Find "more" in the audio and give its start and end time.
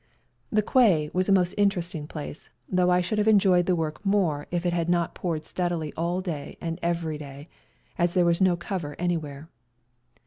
4.03-4.47